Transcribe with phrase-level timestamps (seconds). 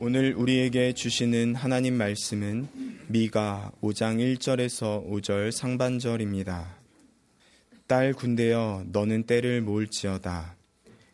[0.00, 2.68] 오늘 우리에게 주시는 하나님 말씀은
[3.08, 6.78] 미가 5장 1절에서 5절 상반절입니다.
[7.88, 10.56] 딸 군대여 너는 때를 모을지어다.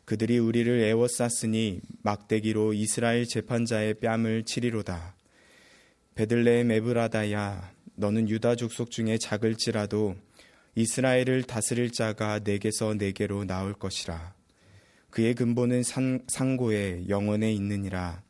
[0.05, 5.17] 그들이 우리를 애워쌌으니 막대기로 이스라엘 재판자의 뺨을 치리로다.
[6.15, 10.15] 베들레헴 에브라다야 너는 유다 족속 중에 작을지라도
[10.75, 14.35] 이스라엘을 다스릴 자가 내게서 내게로 나올 것이라.
[15.09, 18.24] 그의 근본은 산, 상고에 영원에 있느니라.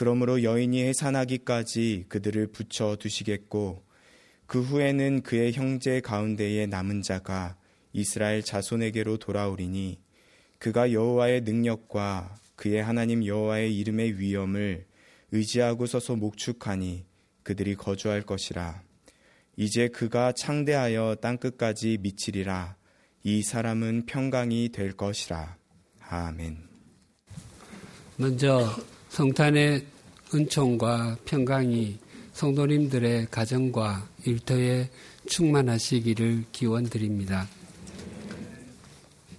[0.00, 3.84] 그러므로 여인이 해산하기까지 그들을 붙여 두시겠고
[4.46, 7.58] 그 후에는 그의 형제 가운데에 남은 자가
[7.92, 10.00] 이스라엘 자손에게로 돌아오리니
[10.58, 14.86] 그가 여호와의 능력과 그의 하나님 여호와의 이름의 위엄을
[15.32, 17.04] 의지하고 서서 목축하니
[17.42, 18.82] 그들이 거주할 것이라.
[19.58, 22.74] 이제 그가 창대하여 땅 끝까지 미치리라.
[23.22, 25.58] 이 사람은 평강이 될 것이라.
[26.08, 26.56] 아멘.
[28.16, 28.66] 먼저
[29.10, 29.84] 성탄의
[30.32, 31.98] 은총과 평강이
[32.32, 34.88] 성도님들의 가정과 일터에
[35.26, 37.48] 충만하시기를 기원드립니다.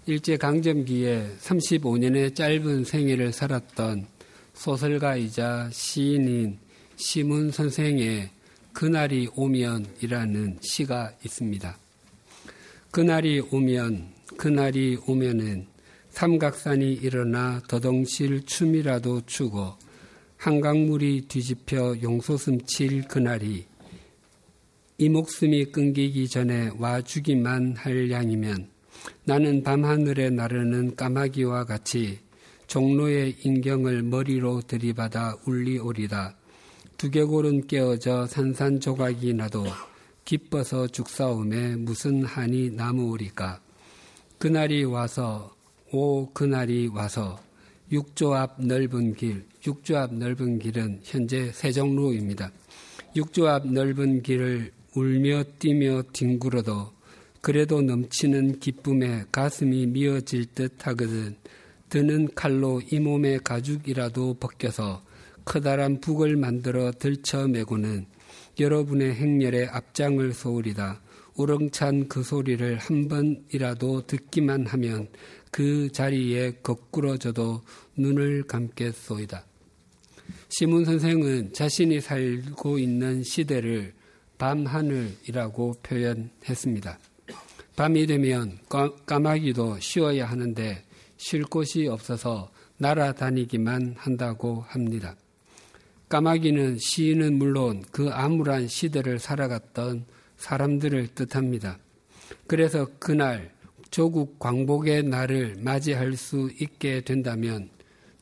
[0.06, 4.08] 일제 강점기에 35년의 짧은 생애를 살았던
[4.54, 6.60] 소설가이자 시인인
[6.98, 8.30] 시문 선생의
[8.74, 11.78] 그날이 오면이라는 시가 있습니다.
[12.92, 15.71] 그날이 오면, 그날이 오면은
[16.12, 19.74] 삼각산이 일어나 더덩실 춤이라도 추고
[20.38, 23.66] 한강물이 뒤집혀 용솟음 칠 그날이
[24.98, 28.70] 이 목숨이 끊기기 전에 와주기만 할 양이면
[29.26, 32.20] 나는 밤하늘에 나르는 까마귀와 같이
[32.68, 36.38] 종로의 인경을 머리로 들이받아 울리오리다.
[36.98, 39.66] 두개골은 깨어져 산산조각이 나도
[40.24, 43.60] 기뻐서 죽사움에 무슨 한이 남으오리까.
[44.38, 45.54] 그날이 와서
[45.94, 47.38] 오 그날이 와서
[47.92, 52.50] 육조 앞 넓은 길, 육조 앞 넓은 길은 현재 세종로입니다.
[53.18, 56.94] 육조 앞 넓은 길을 울며 뛰며 뒹굴어도
[57.42, 61.36] 그래도 넘치는 기쁨에 가슴이 미어질 듯 하거든
[61.90, 65.04] 드는 칼로 이 몸의 가죽이라도 벗겨서
[65.44, 68.06] 커다란 북을 만들어 들쳐매고는
[68.58, 71.02] 여러분의 행렬에 앞장을 소으리다.
[71.36, 75.08] 우렁찬 그 소리를 한 번이라도 듣기만 하면
[75.52, 77.62] 그 자리에 거꾸러져도
[77.98, 79.46] 눈을 감겠소이다.
[80.50, 83.94] 시문 선생은 자신이 살고 있는 시대를
[84.38, 86.98] 밤하늘이라고 표현했습니다.
[87.76, 88.58] 밤이 되면
[89.06, 90.84] 까마귀도 쉬어야 하는데
[91.18, 95.16] 쉴 곳이 없어서 날아다니기만 한다고 합니다.
[96.10, 100.06] 까마귀는 시인은 물론 그 암울한 시대를 살아갔던
[100.38, 101.78] 사람들을 뜻합니다.
[102.48, 103.54] 그래서 그날
[103.92, 107.70] 조국 광복의 날을 맞이할 수 있게 된다면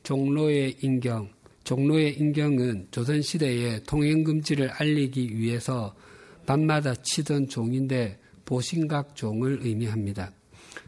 [0.02, 1.30] 종로의 인경,
[1.64, 5.96] 종로의 인경은 조선시대의 통행금지를 알리기 위해서
[6.48, 10.32] 밤마다 치던 종인데 보신각 종을 의미합니다.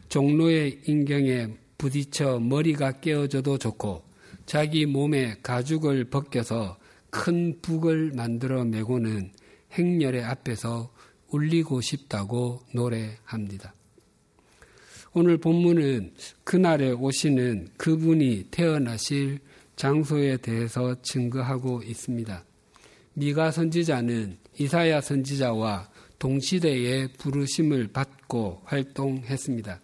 [0.08, 1.46] 종로의 인경에
[1.78, 4.02] 부딪혀 머리가 깨어져도 좋고
[4.46, 6.76] 자기 몸에 가죽을 벗겨서
[7.10, 9.30] 큰 북을 만들어 메고는
[9.78, 10.92] 행렬의 앞에서
[11.28, 13.74] 울리고 싶다고 노래합니다.
[15.14, 19.40] 오늘 본문은 그날에 오시는 그분이 태어나실
[19.76, 22.42] 장소에 대해서 증거하고 있습니다.
[23.14, 29.80] 미가 선지자는 이사야 선지자와 동시대에 부르심을 받고 활동했습니다.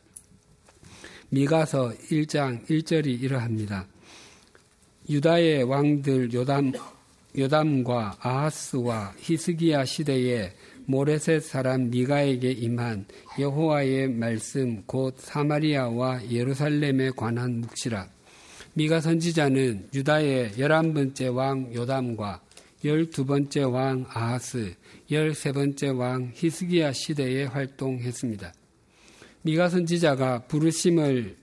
[1.29, 3.87] 미가서 1장 1절이 이러합니다.
[5.11, 6.73] 유다의 왕들 요담,
[7.37, 10.55] 요담과 아하스와 히스기야 시대에
[10.91, 13.05] 모레셋 사람 미가에게 임한
[13.39, 18.09] 여호와의 말씀 곧 사마리아와 예루살렘에 관한 묵시라.
[18.73, 22.41] 미가 선지자는 유다의 열한 번째 왕 요담과
[22.87, 24.77] 열두 번째 왕 아하스,
[25.11, 28.55] 열세 번째 왕 히스기야 시대에 활동했습니다.
[29.43, 31.37] 미가 선지자가 부르심을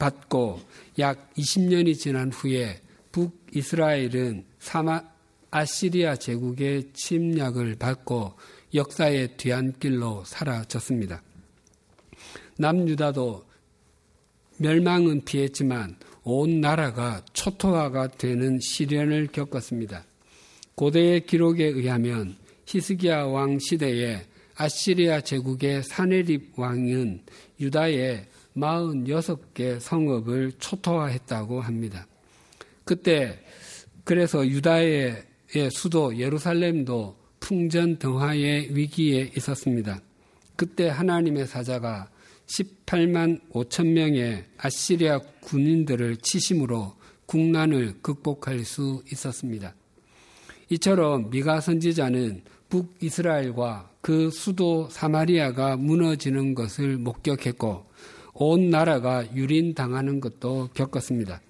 [0.00, 0.58] 받고
[0.98, 2.80] 약 20년이 지난 후에
[3.12, 5.00] 북이스라엘은 사마,
[5.52, 8.34] 아시리아 제국의 침략을 받고
[8.74, 11.22] 역사의 뒤안길로 사라졌습니다.
[12.58, 13.44] 남유다도
[14.58, 20.04] 멸망은 피했지만 온 나라가 초토화가 되는 시련을 겪었습니다.
[20.74, 22.36] 고대의 기록에 의하면
[22.66, 24.26] 히스기야 왕 시대에
[24.56, 27.22] 아시리아 제국의 사네립 왕은
[27.60, 28.26] 유다의
[28.56, 32.06] 46개 성읍을 초토화했다고 합니다.
[32.84, 33.38] 그때
[34.04, 35.24] 그래서 유다의
[35.72, 40.00] 수도 예루살렘도 풍전 등화의 위기에 있었습니다.
[40.56, 42.08] 그때 하나님의 사자가
[42.46, 46.94] 18만 5천 명의 아시리아 군인들을 치심으로
[47.26, 49.74] 국난을 극복할 수 있었습니다.
[50.70, 57.84] 이처럼 미가 선지자는 북이스라엘과 그 수도 사마리아가 무너지는 것을 목격했고
[58.32, 61.42] 온 나라가 유린당하는 것도 겪었습니다.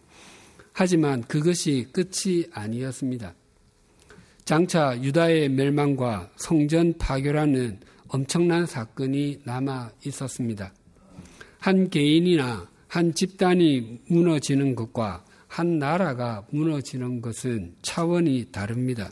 [0.72, 3.34] 하지만 그것이 끝이 아니었습니다.
[4.44, 10.72] 장차 유다의 멸망과 성전 파괴라는 엄청난 사건이 남아 있었습니다.
[11.58, 19.10] 한 개인이나 한 집단이 무너지는 것과 한 나라가 무너지는 것은 차원이 다릅니다.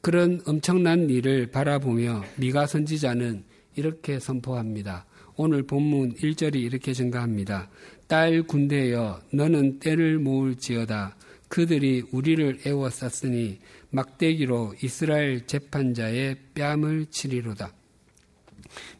[0.00, 3.44] 그런 엄청난 일을 바라보며 미가 선지자는
[3.76, 5.06] 이렇게 선포합니다.
[5.36, 7.70] 오늘 본문 1절이 이렇게 증가합니다.
[8.08, 11.16] 딸 군대여 너는 때를 모을지어다.
[11.48, 13.58] 그들이 우리를 애워쌌으니
[13.90, 17.72] 막대기로 이스라엘 재판자의 뺨을 치리로다.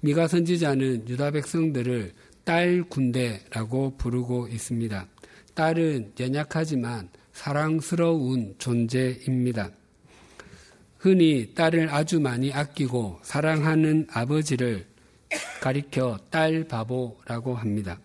[0.01, 2.13] 미가 선지자는 유다 백성들을
[2.45, 5.07] 딸 군대라고 부르고 있습니다.
[5.55, 9.71] 딸은 연약하지만 사랑스러운 존재입니다.
[10.99, 14.87] 흔히 딸을 아주 많이 아끼고 사랑하는 아버지를
[15.61, 18.01] 가리켜 딸 바보라고 합니다.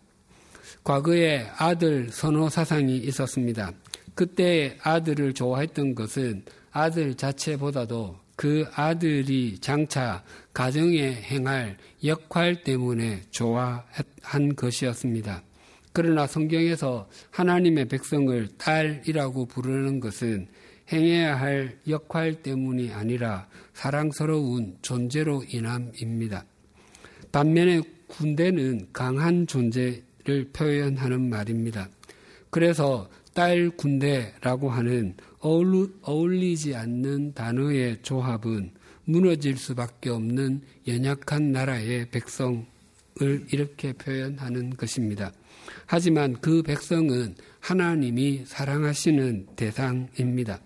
[0.83, 3.71] 과거에 아들 선호 사상이 있었습니다.
[4.13, 6.43] 그때 아들을 좋아했던 것은
[6.73, 10.23] 아들 자체보다도 그 아들이 장차
[10.53, 15.43] 가정에 행할 역할 때문에 좋아한 것이었습니다.
[15.93, 20.47] 그러나 성경에서 하나님의 백성을 딸이라고 부르는 것은
[20.91, 26.43] 행해야 할 역할 때문이 아니라 사랑스러운 존재로 인함입니다.
[27.31, 31.87] 반면에 군대는 강한 존재를 표현하는 말입니다.
[32.49, 38.71] 그래서 딸 군대라고 하는 어울리지 않는 단어의 조합은
[39.05, 42.65] 무너질 수밖에 없는 연약한 나라의 백성을
[43.51, 45.33] 이렇게 표현하는 것입니다.
[45.85, 50.59] 하지만 그 백성은 하나님이 사랑하시는 대상입니다.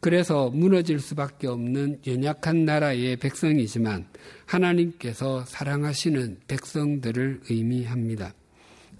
[0.00, 4.06] 그래서 무너질 수밖에 없는 연약한 나라의 백성이지만
[4.46, 8.32] 하나님께서 사랑하시는 백성들을 의미합니다.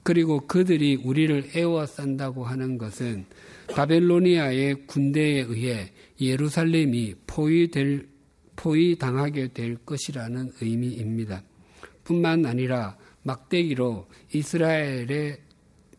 [0.03, 3.27] 그리고 그들이 우리를 애워싼다고 하는 것은
[3.71, 8.09] 바벨로니아의 군대에 의해 예루살렘이 포위될,
[8.57, 11.43] 포위당하게 될 것이라는 의미입니다.
[12.05, 15.39] 뿐만 아니라 막대기로 이스라엘의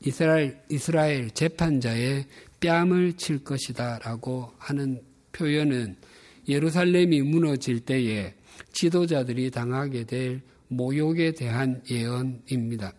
[0.05, 2.25] 이스라엘, 이스라엘 재판자의
[2.59, 5.01] 뺨을 칠 것이다 라고 하는
[5.31, 5.97] 표현은
[6.47, 8.33] 예루살렘이 무너질 때에
[8.73, 12.93] 지도자들이 당하게 될 모욕에 대한 예언입니다.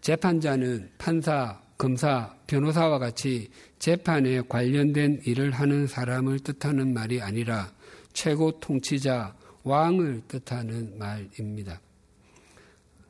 [0.00, 7.70] 재판자는 판사, 검사, 변호사와 같이 재판에 관련된 일을 하는 사람을 뜻하는 말이 아니라
[8.12, 11.80] 최고 통치자, 왕을 뜻하는 말입니다.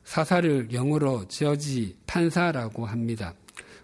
[0.03, 3.33] 사사를 영어로 저지, 판사라고 합니다.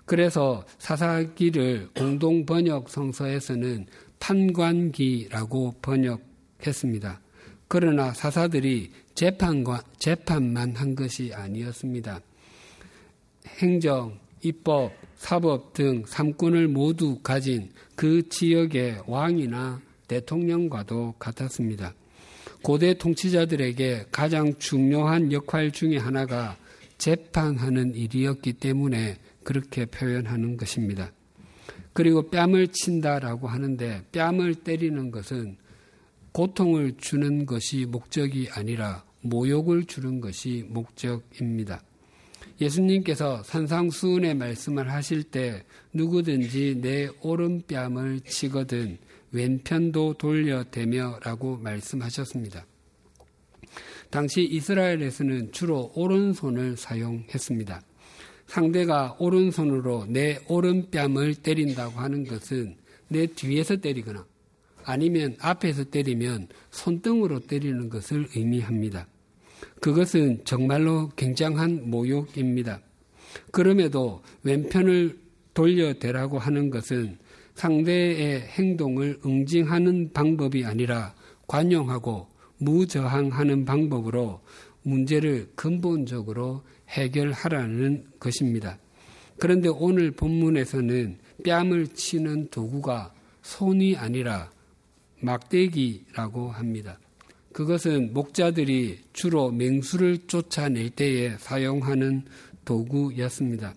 [0.05, 3.85] 그래서 사사기를 공동 번역 성서에서는
[4.19, 7.21] 판관기라고 번역했습니다.
[7.67, 12.19] 그러나 사사들이 재판과 재판만 한 것이 아니었습니다.
[13.59, 21.93] 행정, 입법, 사법 등 삼권을 모두 가진 그 지역의 왕이나 대통령과도 같았습니다.
[22.61, 26.57] 고대 통치자들에게 가장 중요한 역할 중의 하나가
[26.97, 31.11] 재판하는 일이었기 때문에 그렇게 표현하는 것입니다.
[31.93, 35.57] 그리고 뺨을 친다라고 하는데 뺨을 때리는 것은
[36.31, 41.81] 고통을 주는 것이 목적이 아니라 모욕을 주는 것이 목적입니다.
[42.61, 48.97] 예수님께서 산상수훈의 말씀을 하실 때 누구든지 내 오른뺨을 치거든
[49.31, 52.65] 왼편도 돌려대며라고 말씀하셨습니다.
[54.09, 57.81] 당시 이스라엘에서는 주로 오른손을 사용했습니다.
[58.45, 62.75] 상대가 오른손으로 내 오른뺨을 때린다고 하는 것은
[63.07, 64.25] 내 뒤에서 때리거나
[64.83, 69.07] 아니면 앞에서 때리면 손등으로 때리는 것을 의미합니다.
[69.83, 72.79] 그것은 정말로 굉장한 모욕입니다.
[73.51, 75.19] 그럼에도 왼편을
[75.53, 77.17] 돌려대라고 하는 것은
[77.55, 81.13] 상대의 행동을 응징하는 방법이 아니라
[81.47, 84.39] 관용하고 무저항하는 방법으로
[84.83, 88.77] 문제를 근본적으로 해결하라는 것입니다.
[89.37, 94.49] 그런데 오늘 본문에서는 뺨을 치는 도구가 손이 아니라
[95.19, 96.99] 막대기라고 합니다.
[97.53, 102.23] 그것은 목자들이 주로 맹수를 쫓아낼 때에 사용하는
[102.65, 103.75] 도구였습니다.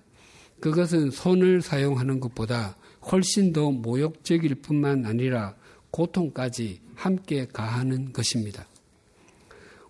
[0.60, 2.76] 그것은 손을 사용하는 것보다
[3.12, 5.54] 훨씬 더 모욕적일 뿐만 아니라
[5.90, 8.66] 고통까지 함께 가하는 것입니다.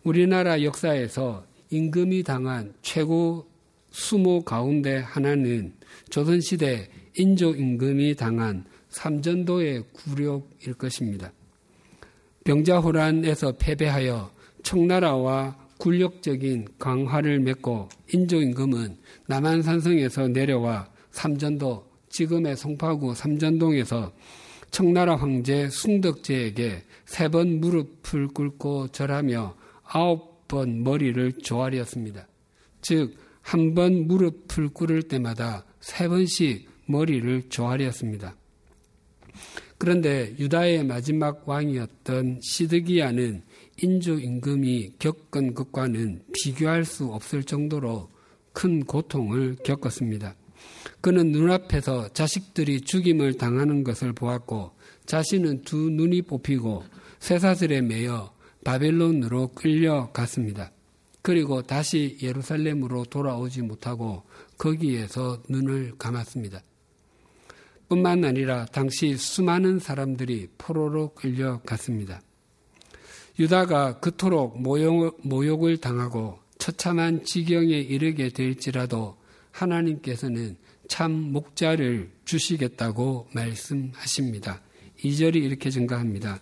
[0.02, 3.48] 우리나라 역사에서 임금이 당한 최고
[3.90, 5.72] 수모 가운데 하나는
[6.10, 11.32] 조선시대 인조 임금이 당한 삼전도의 굴욕일 것입니다.
[12.46, 14.30] 병자호란에서 패배하여
[14.62, 24.12] 청나라와 굴욕적인 강화를 맺고 인조 임금은 남한산성에서 내려와 삼전도 지금의 송파구 삼전동에서
[24.70, 32.28] 청나라 황제 숭덕제에게 세 번 무릎을 꿇고 절하며 아홉 번 머리를 조아렸습니다.
[32.80, 38.36] 즉, 한 번 무릎을 꿇을 때마다 세 번씩 머리를 조아렸습니다.
[39.78, 43.42] 그런데 유다의 마지막 왕이었던 시드기야는
[43.82, 48.08] 인조 임금이 겪은 것과는 비교할 수 없을 정도로
[48.52, 50.34] 큰 고통을 겪었습니다.
[51.02, 54.72] 그는 눈앞에서 자식들이 죽임을 당하는 것을 보았고
[55.04, 56.84] 자신은 두 눈이 뽑히고
[57.20, 60.72] 쇠사슬에 매여 바벨론으로 끌려갔습니다.
[61.22, 64.22] 그리고 다시 예루살렘으로 돌아오지 못하고
[64.58, 66.62] 거기에서 눈을 감았습니다.
[67.88, 72.20] 뿐만 아니라 당시 수많은 사람들이 포로로 끌려갔습니다.
[73.38, 79.16] 유다가 그토록 모욕, 을 당하고 처참한 지경에 이르게 될지라도
[79.52, 80.56] 하나님께서는
[80.88, 84.60] 참 목자를 주시겠다고 말씀하십니다.
[85.04, 86.40] 2절이 이렇게 증가합니다.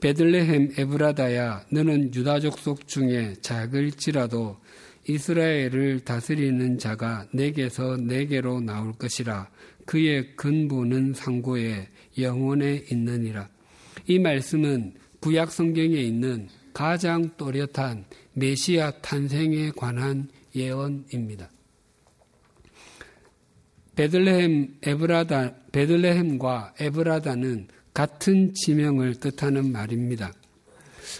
[0.00, 4.58] 베들레헴 에브라다야 너는 유다족 속 중에 작을지라도
[5.06, 9.48] 이스라엘을 다스리는 자가 내게서 내게로 나올 것이라
[9.86, 11.88] 그의 근본은 상고에
[12.18, 13.48] 영원에 있느니라.
[14.06, 21.50] 이 말씀은 구약 성경에 있는 가장 또렷한 메시아 탄생에 관한 예언입니다.
[23.96, 30.32] 베들레헴 에브라다 베들레헴과 에브라다는 같은 지명을 뜻하는 말입니다.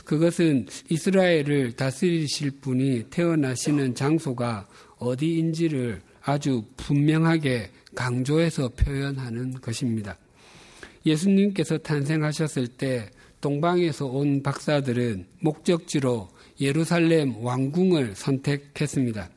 [0.04, 4.66] 그것은 이스라엘을 다스리실 분이 태어나시는 장소가
[4.98, 10.18] 어디인지를 아주 분명하게 강조해서 표현하는 것입니다.
[11.06, 13.08] 예수님께서 탄생하셨을 때
[13.40, 19.30] 동방에서 온 박사들은 목적지로 예루살렘 왕궁을 선택했습니다.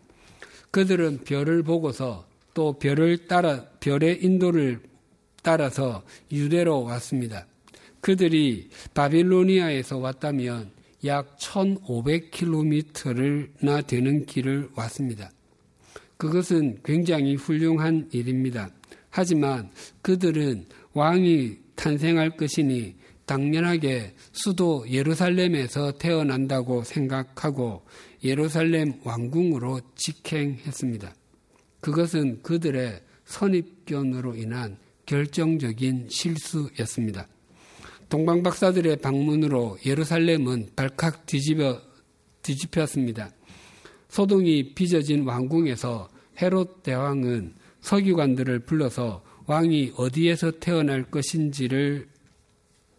[0.71, 4.79] 그들은 별을 보고서 또 별을 따라 별의 인도를
[5.43, 7.45] 따라서 유대로 왔습니다.
[7.99, 10.71] 그들이 바빌로니아에서 왔다면
[11.05, 15.29] 약 1500km나 되는 길을 왔습니다.
[16.17, 18.69] 그것은 굉장히 훌륭한 일입니다.
[19.09, 19.69] 하지만
[20.01, 22.95] 그들은 왕이 탄생할 것이니
[23.25, 27.85] 당연하게 수도 예루살렘에서 태어난다고 생각하고
[28.23, 31.13] 예루살렘 왕궁으로 직행했습니다.
[31.81, 37.27] 그것은 그들의 선입견으로 인한 결정적인 실수였습니다.
[38.09, 41.81] 동방박사들의 방문으로 예루살렘은 발칵 뒤집어,
[42.41, 43.31] 뒤집혔습니다.
[44.09, 46.09] 소동이 빚어진 왕궁에서
[46.41, 52.07] 헤롯 대왕은 서기관들을 불러서 왕이 어디에서 태어날 것인지를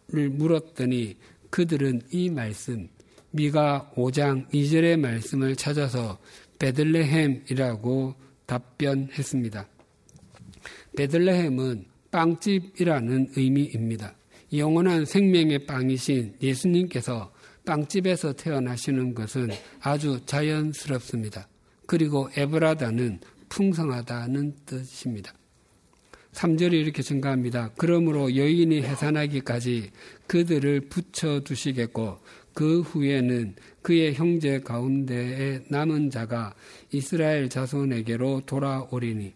[0.07, 1.17] 물었더니
[1.49, 2.89] 그들은 이 말씀,
[3.31, 6.19] 미가 5장 2절의 말씀을 찾아서
[6.57, 9.67] 베들레헴이라고 답변했습니다.
[10.95, 14.15] 베들레헴은 빵집이라는 의미입니다.
[14.53, 17.31] 영원한 생명의 빵이신 예수님께서
[17.69, 19.49] 빵집에서 태어나시는 것은
[19.81, 21.47] 아주 자연스럽습니다.
[21.85, 25.31] 그리고 에브라다는 풍성하다는 뜻입니다.
[26.31, 27.71] 3절이 이렇게 증가합니다.
[27.77, 29.91] 그러므로 여인이 해산하기까지
[30.25, 32.17] 그들을 붙여두시겠고
[32.55, 36.55] 그 후에는 그의 형제 가운데에 남은 자가
[36.91, 39.33] 이스라엘 자손에게로 돌아오리니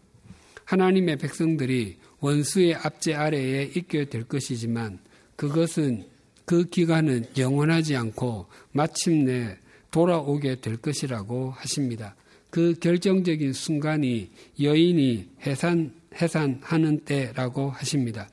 [0.65, 4.97] 하나님의 백성들이 원수의 압제 아래에 있게 될 것이지만
[5.35, 6.12] 그것은
[6.45, 9.57] 그 기간은 영원하지 않고 마침내
[9.91, 12.15] 돌아오게 될 것이라고 하십니다.
[12.49, 14.29] 그 결정적인 순간이
[14.61, 18.29] 여인이 해산, 해산하는 때라고 하십니다.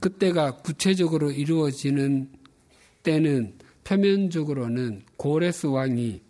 [0.00, 2.30] 그때가 구체적으로 이루어지는
[3.02, 6.20] 때는 표면적으로는 고레스 왕이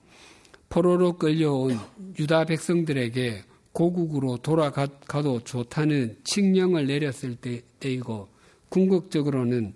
[0.69, 1.79] 포로로 끌려온
[2.19, 3.43] 유다 백성들에게
[3.73, 8.29] 고국으로 돌아가도 좋다는 칙령을 내렸을 때, 이고
[8.69, 9.75] 궁극적으로는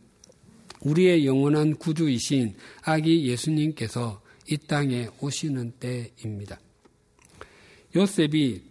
[0.80, 6.58] 우리의 영원한 구주이신 아기 예수님께서 이 땅에 오시는 때입니다.
[7.94, 8.62] 요셉이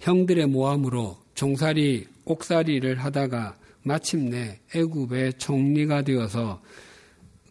[0.00, 6.62] 형들의 모함으로 종살이 옥살이를 하다가 마침내 애굽의 총리가 되어서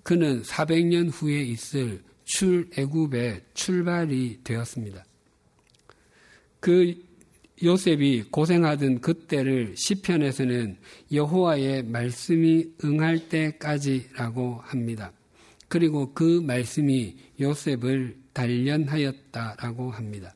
[0.04, 5.04] 그는 400년 후에 있을 출애굽의 출발이 되었습니다.
[6.60, 6.96] 그
[7.64, 10.78] 요셉이 고생하던 그때를 시편에서는
[11.12, 15.12] 여호와의 말씀이 응할 때까지라고 합니다.
[15.68, 20.34] 그리고 그 말씀이 요셉을 단련하였다라고 합니다.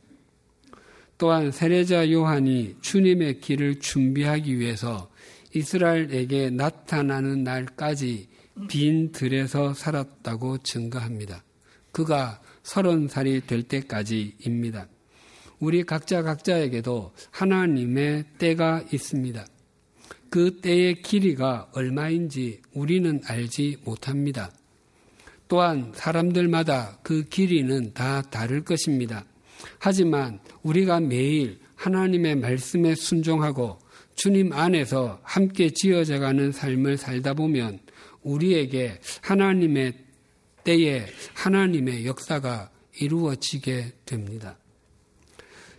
[1.17, 5.09] 또한 세례자 요한이 주님의 길을 준비하기 위해서
[5.53, 8.27] 이스라엘에게 나타나는 날까지
[8.67, 11.43] 빈 들에서 살았다고 증거합니다.
[11.91, 14.87] 그가 서른 살이 될 때까지입니다.
[15.59, 19.45] 우리 각자 각자에게도 하나님의 때가 있습니다.
[20.29, 24.51] 그 때의 길이가 얼마인지 우리는 알지 못합니다.
[25.47, 29.25] 또한 사람들마다 그 길이는 다 다를 것입니다.
[29.79, 33.79] 하지만 우리가 매일 하나님의 말씀에 순종하고
[34.15, 37.79] 주님 안에서 함께 지어져 가는 삶을 살다 보면
[38.23, 39.93] 우리에게 하나님의
[40.63, 44.57] 때에 하나님의 역사가 이루어지게 됩니다.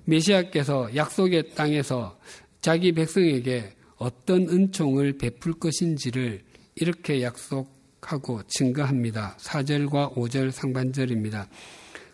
[0.07, 2.19] 메시아께서 약속의 땅에서
[2.61, 6.43] 자기 백성에게 어떤 은총을 베풀 것인지를
[6.75, 9.37] 이렇게 약속하고 증거합니다.
[9.39, 11.49] 4절과 5절 상반절입니다.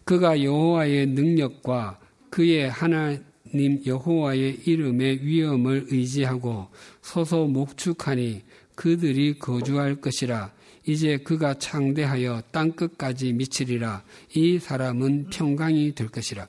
[0.05, 6.69] 그가 여호와의 능력과 그의 하나님 여호와의 이름의 위엄을 의지하고
[7.03, 8.43] 서서 목축하니
[8.75, 10.53] 그들이 거주할 것이라
[10.87, 14.03] 이제 그가 창대하여 땅 끝까지 미치리라
[14.35, 16.49] 이 사람은 평강이 될 것이라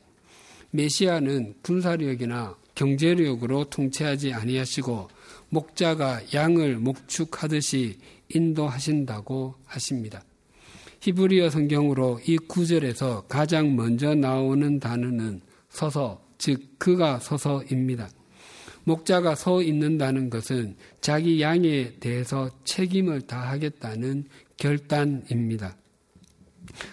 [0.74, 5.08] 메시아는 군사력이나 경제력으로 통치하지 아니하시고
[5.50, 7.98] 목자가 양을 목축하듯이
[8.30, 10.24] 인도하신다고 하십니다.
[11.02, 18.10] 히브리어 성경으로 이 구절에서 가장 먼저 나오는 단어는 서서, 즉 그가 서서입니다.
[18.86, 24.26] 목자가 서 있는다는 것은 자기 양에 대해서 책임을 다하겠다는
[24.58, 25.76] 결단입니다.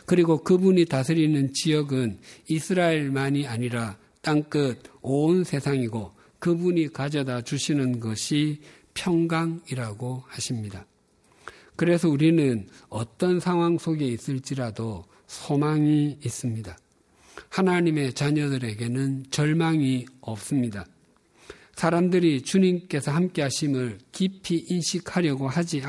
[0.07, 8.61] 그리고 그분이 다스리는 지역은 이스라엘만이 아니라 땅끝 온 세상이고 그분이 가져다 주시는 것이
[8.95, 10.87] 평강이라고 하십니다.
[11.77, 16.77] 그래서 우리는 어떤 상황 속에 있을지라도 소망이 있습니다.
[17.49, 20.85] 하나님의 자녀들에게는 절망이 없습니다.
[21.75, 25.83] 사람들이 주님께서 함께 하심을 깊이 인식하려고 하지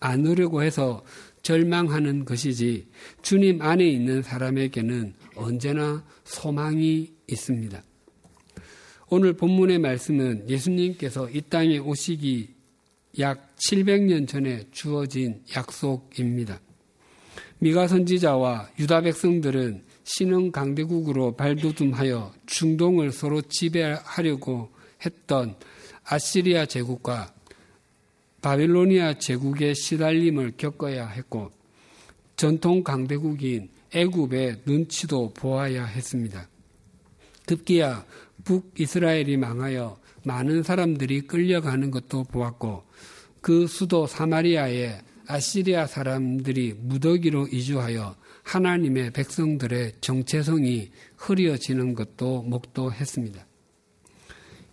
[0.00, 1.02] 않으려고 해서
[1.44, 2.88] 절망하는 것이지
[3.22, 7.82] 주님 안에 있는 사람에게는 언제나 소망이 있습니다.
[9.10, 12.54] 오늘 본문의 말씀은 예수님께서 이 땅에 오시기
[13.20, 16.60] 약 700년 전에 주어진 약속입니다.
[17.58, 24.70] 미가 선지자와 유다 백성들은 신흥 강대국으로 발돋움하여 중동을 서로 지배하려고
[25.04, 25.56] 했던
[26.04, 27.33] 아시리아 제국과
[28.44, 31.50] 바빌로니아 제국의 시달림을 겪어야 했고
[32.36, 36.46] 전통 강대국인 애굽의 눈치도 보아야 했습니다.
[37.46, 38.04] 급기야
[38.44, 42.84] 북이스라엘이 망하여 많은 사람들이 끌려가는 것도 보았고
[43.40, 53.46] 그 수도 사마리아에 아시리아 사람들이 무더기로 이주하여 하나님의 백성들의 정체성이 흐려지는 것도 목도했습니다.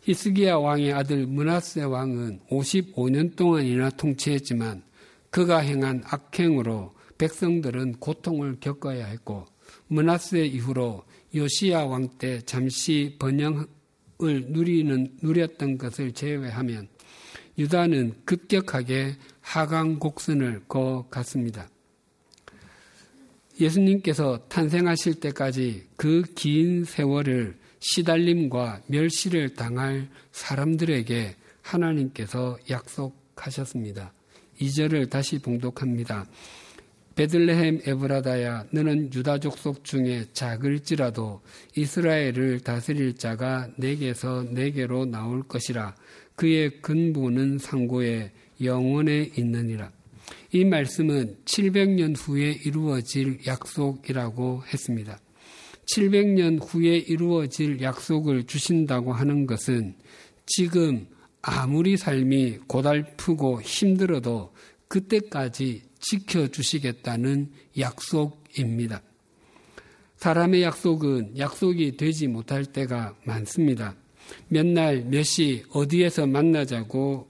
[0.01, 4.83] 히스기야 왕의 아들 문하세 왕은 55년 동안이나 통치했지만
[5.29, 9.45] 그가 행한 악행으로 백성들은 고통을 겪어야 했고
[9.87, 11.03] 문하세 이후로
[11.35, 13.67] 요시야 왕 때 잠시 번영을
[14.19, 16.87] 누리는 누렸던 것을 제외하면
[17.57, 21.69] 유다는 급격하게 하강 곡선을 거갔습니다.
[23.59, 34.13] 예수님께서 탄생하실 때까지 그 긴 세월을 시달림과 멸시를 당할 사람들에게 하나님께서 약속하셨습니다.
[34.59, 36.25] 2절을 다시 봉독합니다.
[37.15, 41.41] 베들레헴 에브라다야 너는 유다 족 속 중에 작을지라도
[41.75, 45.95] 이스라엘을 다스릴 자가 내게서 내게로 나올 것이라
[46.35, 49.91] 그의 근본은 상고에 영원에 있느니라.
[50.53, 55.19] 이 말씀은 700년 후에 이루어질 약속이라고 했습니다.
[55.93, 59.95] 700년 후에 이루어질 약속을 주신다고 하는 것은
[60.45, 61.07] 지금
[61.41, 64.53] 아무리 삶이 고달프고 힘들어도
[64.87, 69.01] 그때까지 지켜주시겠다는 약속입니다.
[70.17, 73.95] 사람의 약속은 약속이 되지 못할 때가 많습니다.
[74.47, 77.27] 몇 날, 몇 시, 어디에서 만나자고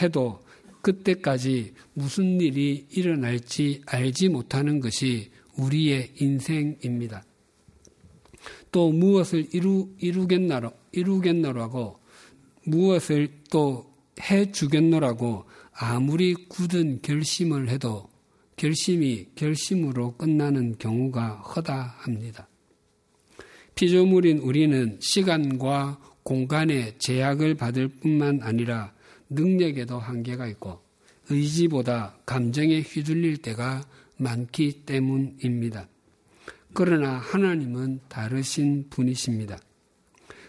[0.00, 0.42] 해도
[0.80, 7.24] 그때까지 무슨 일이 일어날지 알지 못하는 것이 우리의 인생입니다.
[8.72, 12.00] 또 무엇을 이루, 이루겠나로, 이루겠노라고
[12.64, 18.08] 무엇을 또 해주겠노라고 아무리 굳은 결심을 해도
[18.56, 22.48] 결심이 결심으로 끝나는 경우가 허다합니다.
[23.74, 28.92] 피조물인 우리는 시간과 공간의 제약을 받을 뿐만 아니라
[29.30, 30.80] 능력에도 한계가 있고
[31.30, 33.82] 의지보다 감정에 휘둘릴 때가
[34.18, 35.88] 많기 때문입니다.
[36.74, 39.58] 그러나 하나님은 다르신 분이십니다.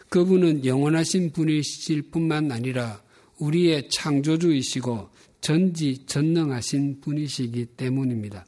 [0.09, 3.01] 그분은 영원하신 분이실 뿐만 아니라
[3.39, 5.09] 우리의 창조주이시고
[5.41, 8.45] 전지 전능하신 분이시기 때문입니다.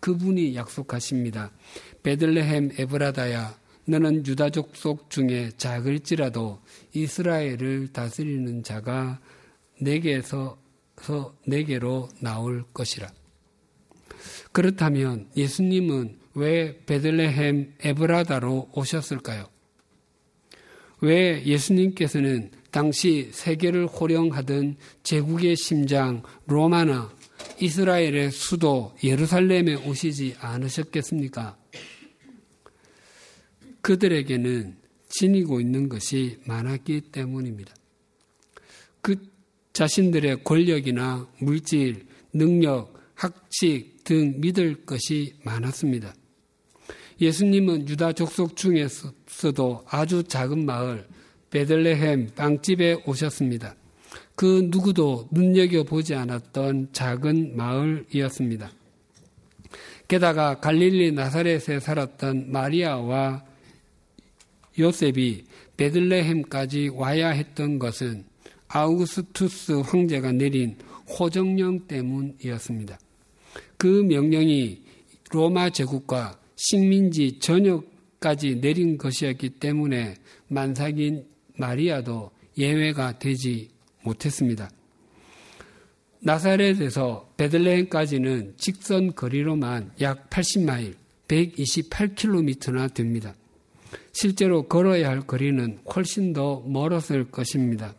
[0.00, 1.52] 그분이 약속하십니다.
[2.02, 6.60] 베들레헴 에브라다야 너는 유다족 속 중에 작을지라도
[6.94, 9.20] 이스라엘을 다스리는 자가
[9.80, 10.58] 내게서
[11.46, 13.10] 내게로 나올 것이라.
[14.52, 19.48] 그렇다면 예수님은 왜 베들레헴 에브라다로 오셨을까요?
[21.00, 27.12] 왜 예수님께서는 당시 세계를 호령하던 제국의 심장 로마나
[27.60, 31.56] 이스라엘의 수도 예루살렘에 오시지 않으셨겠습니까?
[33.80, 34.76] 그들에게는
[35.08, 37.74] 지니고 있는 것이 많았기 때문입니다.
[39.00, 39.16] 그
[39.72, 46.14] 자신들의 권력이나 물질, 능력, 학식 등 믿을 것이 많았습니다.
[47.20, 51.06] 예수님은 유다 족속 중에서도 아주 작은 마을
[51.50, 53.74] 베들레헴 빵집에 오셨습니다.
[54.34, 58.70] 그 누구도 눈여겨보지 않았던 작은 마을이었습니다.
[60.06, 63.44] 게다가 갈릴리 나사렛에 살았던 마리아와
[64.78, 65.44] 요셉이
[65.76, 68.24] 베들레헴까지 와야 했던 것은
[68.68, 70.76] 아우구스투스 황제가 내린
[71.08, 72.98] 호정령 때문이었습니다.
[73.76, 74.82] 그 명령이
[75.30, 80.16] 로마 제국과 식민지 전역까지 내린 것이었기 때문에
[80.48, 81.24] 만삭인
[81.56, 83.70] 마리아도 예외가 되지
[84.02, 84.68] 못했습니다.
[86.20, 90.94] 나사렛에서 베들레헴까지는 직선 거리로만 약 80마일,
[91.28, 93.34] 128km나 됩니다.
[94.12, 97.94] 실제로 걸어야 할 거리는 훨씬 더 멀었을 것입니다.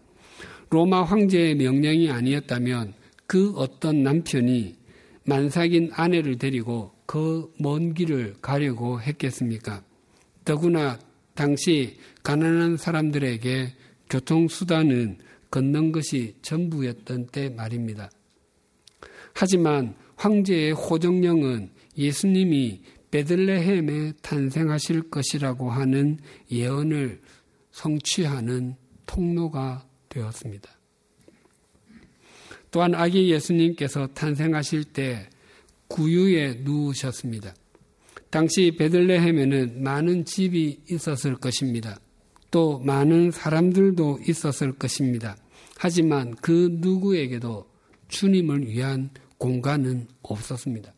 [0.69, 2.93] 로마 황제의 명령이 아니었다면
[3.25, 4.75] 그 어떤 남편이
[5.23, 9.83] 만삭인 아내를 데리고 그 먼 길을 가려고 했겠습니까?
[10.45, 10.99] 더구나
[11.33, 13.73] 당시 가난한 사람들에게
[14.11, 15.17] 교통수단은
[15.49, 18.11] 걷는 것이 전부였던 때 말입니다.
[19.33, 26.19] 하지만 황제의 호정령은 예수님이 베들레헴에 탄생하실 것이라고 하는
[26.51, 27.21] 예언을
[27.71, 28.75] 성취하는
[29.07, 30.69] 통로가 되었습니다.
[32.69, 35.27] 또한 아기 예수님께서 탄생하실 때
[35.89, 37.53] 구유에 누우셨습니다.
[38.29, 41.99] 당시 베들레헴에는 많은 집이 있었을 것입니다.
[42.51, 45.35] 또 많은 사람들도 있었을 것입니다.
[45.77, 47.69] 하지만 그 누구에게도
[48.07, 50.93] 주님을 위한 공간은 없었습니다.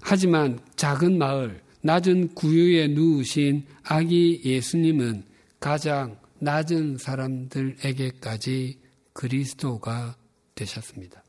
[0.00, 5.24] 하지만 작은 마을, 낮은 구유에 누우신 아기 예수님은
[5.60, 8.78] 가장 낮은 사람들에게까지
[9.12, 10.16] 그리스도가
[10.54, 11.22] 되셨습니다.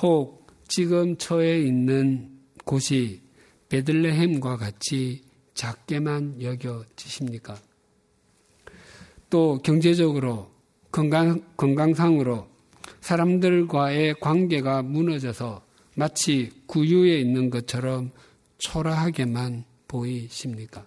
[0.00, 2.30] 혹 지금 처해 있는
[2.64, 3.20] 곳이
[3.68, 5.22] 베들레헴과 같이
[5.54, 7.56] 작게만 여겨지십니까?
[9.28, 10.50] 또 경제적으로
[10.90, 12.46] 건강, 건강상으로
[13.00, 15.62] 사람들과의 관계가 무너져서
[15.94, 18.10] 마치 구유에 있는 것처럼
[18.58, 20.84] 초라하게만 보이십니까?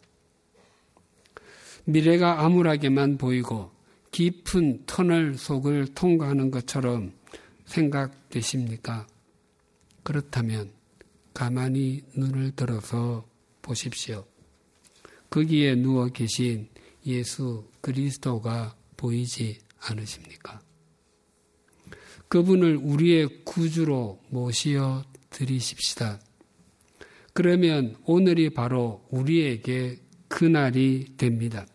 [1.85, 3.71] 미래가 암울하게만 보이고
[4.11, 7.11] 깊은 터널 속을 통과하는 것처럼
[7.75, 9.05] 생각되십니까?
[10.03, 10.71] 그렇다면
[11.33, 13.25] 가만히 눈을 들어서
[13.61, 14.25] 보십시오.
[15.29, 16.69] 거기에 누워 계신
[17.05, 20.61] 예수 그리스도가 보이지 않으십니까?
[22.29, 26.19] 그분을 우리의 구주로 모시어 드리십시다.
[27.33, 31.67] 그러면 오늘이 바로 우리에게 그날이 됩니다.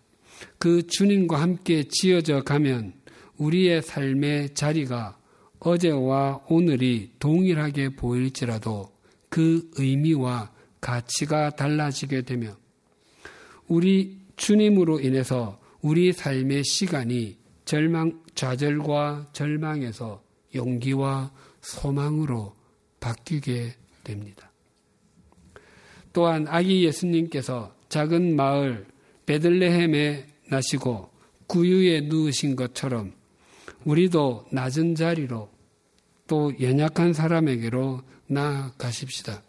[0.59, 2.95] 그 주님과 함께 지어져 가면
[3.37, 5.20] 우리의 삶의 자리가
[5.61, 8.91] 어제와 오늘이 동일하게 보일지라도
[9.29, 12.57] 그 의미와 가치가 달라지게 되며
[13.69, 20.23] 우리 주님으로 인해서 우리 삶의 시간이 절망, 좌절과 절망에서
[20.55, 22.55] 용기와 소망으로
[22.99, 24.51] 바뀌게 됩니다.
[26.13, 28.87] 또한 아기 예수님께서 작은 마을
[29.27, 31.11] 베들레헴에 나시고
[31.47, 33.13] 구유에 누우신 것처럼
[33.85, 35.51] 우리도 낮은 자리로
[36.27, 39.43] 또 연약한 사람에게로 나아가십시다.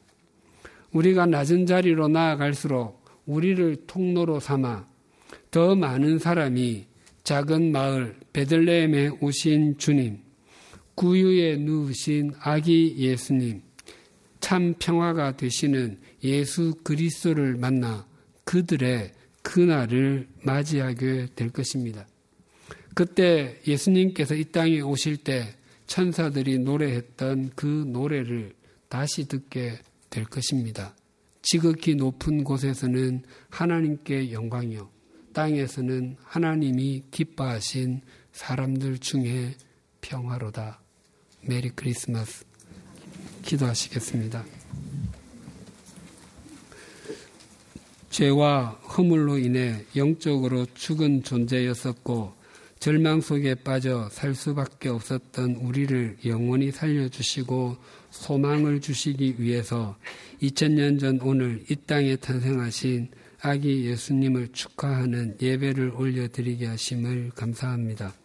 [0.93, 4.87] 우리가 낮은 자리로 나아갈수록 우리를 통로로 삼아
[5.51, 6.87] 더 많은 사람이
[7.23, 10.19] 작은 마을 베들레헴에 오신 주님,
[10.95, 13.61] 구유에 누우신 아기 예수님,
[14.39, 18.07] 참 평화가 되시는 예수 그리스도를 만나
[18.43, 19.11] 그들의
[19.43, 22.07] 그날을 맞이하게 될 것입니다.
[22.93, 25.55] 그때 예수님께서 이 땅에 오실 때
[25.87, 28.53] 천사들이 노래했던 그 노래를
[28.89, 30.95] 다시 듣게 될 것입니다.
[31.41, 34.89] 지극히 높은 곳에서는 하나님께 영광이요.
[35.33, 38.01] 땅에서는 하나님이 기뻐하신
[38.31, 39.55] 사람들 중에
[40.01, 40.81] 평화로다.
[41.41, 42.45] 메리 크리스마스.
[43.43, 44.45] 기도하시겠습니다.
[48.09, 52.40] 죄와 허물로 인해 영적으로 죽은 존재였었고
[52.81, 57.77] 절망 속에 빠져 살 수밖에 없었던 우리를 영원히 살려주시고
[58.09, 59.95] 소망을 주시기 위해서
[60.41, 68.15] 2000년 전 오늘 이 땅에 탄생하신 아기 예수님을 축하하는 예배를 올려드리게 하심을 감사합니다.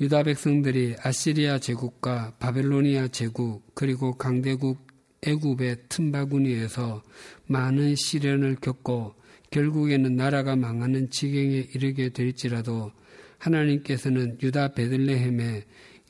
[0.00, 4.86] 유다 백성들이 아시리아 제국과 바벨로니아 제국 그리고 강대국
[5.20, 7.02] 애굽의 틈바구니에서
[7.46, 9.16] 많은 시련을 겪고
[9.50, 12.90] 결국에는 나라가 망하는 지경에 이르게 될지라도
[13.38, 15.64] 하나님께서는 유다 베들레헴에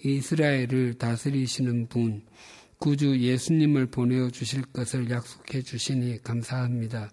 [0.04, 2.22] 이스라엘을 다스리시는 분,
[2.78, 7.10] 구주 예수님을 보내어 주실 것을 약속해 주시니 감사합니다.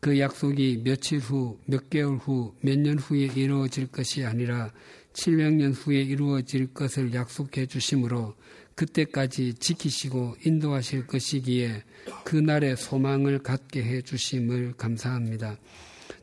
[0.00, 4.72] 그 약속이 며칠 후, 몇 개월 후, 몇 년 후에 이루어질 것이 아니라
[5.12, 8.36] 700년 후에 이루어질 것을 약속해 주시므로
[8.76, 11.82] 그때까지 지키시고 인도하실 것이기에
[12.24, 15.58] 그날의 소망을 갖게 해 주심을 감사합니다.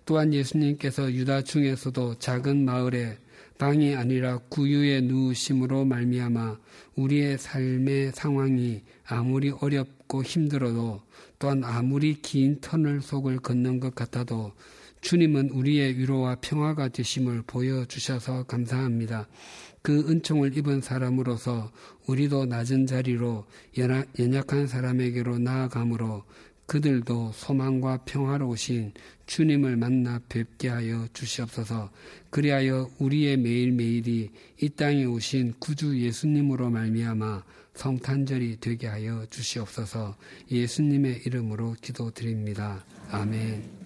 [0.06, 3.18] 또한 예수님께서 유다 중에서도 작은 마을에
[3.58, 6.58] 방이 아니라 구유에 누우심으로 말미암아
[6.96, 11.02] 우리의 삶의 상황이 아무리 어렵고 힘들어도
[11.40, 14.52] 또한 아무리 긴 터널 속을 걷는 것 같아도
[15.02, 19.28] 주님은 우리의 위로와 평화가 되심을 보여주셔서 감사합니다.
[19.84, 21.72] 그 은총을 입은 사람으로서
[22.08, 23.46] 우리도 낮은 자리로
[23.78, 26.24] 연약한 사람에게로 나아가므로
[26.66, 28.94] 그들도 소망과 평화로우신
[29.26, 31.92] 주님을 만나 뵙게 하여 주시옵소서.
[32.30, 37.44] 그리하여 우리의 매일매일이 이 땅에 오신 구주 예수님으로 말미암아
[37.76, 40.16] 성탄절이 되게 하여 주시옵소서.
[40.50, 42.86] 예수님의 이름으로 기도드립니다.
[43.10, 43.85] 아멘.